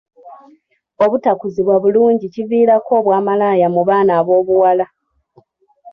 Obutakuzibwa 1.03 1.75
bulungi 1.83 2.25
kiviirako 2.33 2.91
obwa 2.99 3.17
malaaya 3.27 3.67
mu 3.75 3.81
baana 3.87 4.11
ab'obuwala. 4.19 4.85